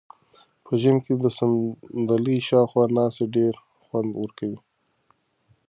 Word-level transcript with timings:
په 0.65 0.73
ژمي 0.81 1.01
کې 1.05 1.13
د 1.23 1.25
صندلۍ 1.37 2.37
شاوخوا 2.47 2.83
ناسته 2.97 3.25
ډېر 3.35 3.53
خوند 3.83 4.11
ورکوي. 4.21 4.59